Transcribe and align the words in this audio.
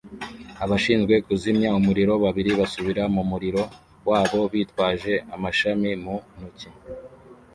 Abashinzwe 0.63 1.13
kuzimya 1.25 1.69
umuriro 1.79 2.13
babiri 2.23 2.51
basubira 2.59 3.03
mu 3.15 3.21
muriro 3.31 3.63
wabo 4.09 4.39
bitwaje 4.51 5.13
amashami 5.35 5.89
mu 6.03 6.15
ntoki 6.35 6.69